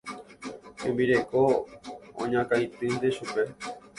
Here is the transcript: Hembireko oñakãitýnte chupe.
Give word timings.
Hembireko 0.81 1.43
oñakãitýnte 2.23 3.09
chupe. 3.15 3.41